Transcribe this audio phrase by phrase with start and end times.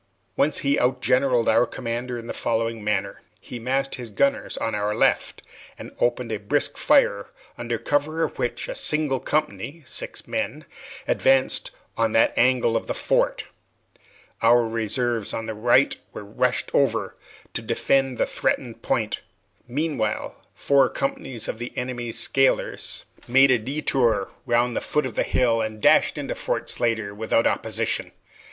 [0.35, 4.95] Once he outgeneralled our commander in the following manner: He massed his gunners on our
[4.95, 5.43] left
[5.77, 10.65] and opened a brisk fire, under cover of which a single company (six men)
[11.07, 13.43] advanced on that angle of the fort.
[14.41, 17.15] Our reserves on the right rushed over
[17.53, 19.21] to defend the threatened point.
[19.67, 25.21] Meanwhile, four companies of the enemy's scalers made a detour round the foot of the
[25.21, 28.11] hill, and dashed into Fort Slatter without opposition.